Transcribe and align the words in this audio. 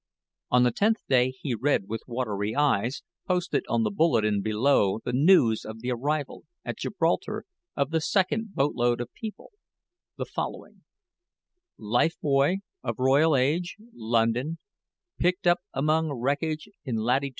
On 0.49 0.63
the 0.63 0.71
tenth 0.71 0.97
day 1.07 1.29
he 1.29 1.53
read 1.53 1.87
with 1.87 2.01
watery 2.07 2.55
eyes, 2.55 3.03
posted 3.27 3.63
on 3.69 3.83
the 3.83 3.91
bulletin 3.91 4.41
below 4.41 4.97
the 5.05 5.13
news 5.13 5.63
of 5.63 5.79
the 5.81 5.91
arrival 5.91 6.43
at 6.65 6.79
Gibraltar 6.79 7.45
of 7.75 7.91
the 7.91 8.01
second 8.01 8.55
boat 8.55 8.73
load 8.73 8.99
of 8.99 9.13
people, 9.13 9.51
the 10.17 10.25
following: 10.25 10.85
"Life 11.77 12.15
buoy 12.19 12.61
of 12.81 12.97
Royal 12.97 13.35
Age, 13.35 13.75
London, 13.93 14.57
picked 15.19 15.45
up 15.45 15.59
among 15.71 16.11
wreckage 16.11 16.67
in 16.83 16.95
Lat. 16.95 17.21